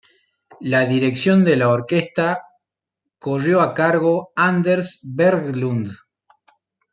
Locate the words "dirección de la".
0.87-1.69